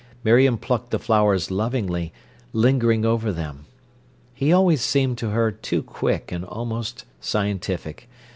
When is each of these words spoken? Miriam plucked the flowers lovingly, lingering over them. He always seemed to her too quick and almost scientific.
Miriam 0.23 0.57
plucked 0.57 0.89
the 0.89 0.97
flowers 0.97 1.51
lovingly, 1.51 2.11
lingering 2.53 3.05
over 3.05 3.31
them. 3.31 3.65
He 4.33 4.51
always 4.51 4.81
seemed 4.81 5.19
to 5.19 5.29
her 5.29 5.51
too 5.51 5.83
quick 5.83 6.31
and 6.31 6.43
almost 6.43 7.05
scientific. 7.19 8.09